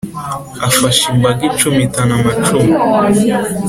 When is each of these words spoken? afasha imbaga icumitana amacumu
afasha 0.67 1.05
imbaga 1.13 1.41
icumitana 1.51 2.11
amacumu 2.19 2.71